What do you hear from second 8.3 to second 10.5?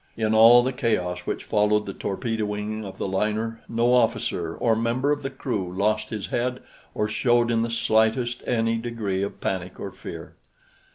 any degree of panic or fear.